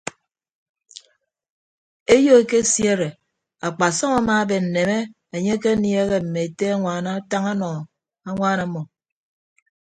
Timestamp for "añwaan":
6.73-7.05, 8.27-8.59